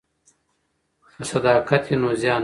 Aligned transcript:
که 1.15 1.23
صداقت 1.31 1.83
وي 1.87 1.95
نو 2.01 2.09
زیان 2.21 2.31
نه 2.31 2.35
وي. 2.37 2.39